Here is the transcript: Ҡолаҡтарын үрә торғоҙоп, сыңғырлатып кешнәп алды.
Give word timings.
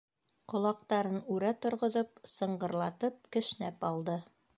Ҡолаҡтарын 0.51 1.19
үрә 1.35 1.51
торғоҙоп, 1.65 2.09
сыңғырлатып 2.31 3.21
кешнәп 3.37 3.87
алды. 3.91 4.17